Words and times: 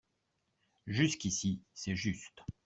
Jusqu’ici, 0.87 1.61
c’est 1.75 1.93
juste 1.95 2.43